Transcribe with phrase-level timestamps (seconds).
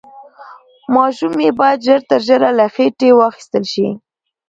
[0.95, 3.87] ماشوم يې بايد ژر تر ژره له خېټې واخيستل شي.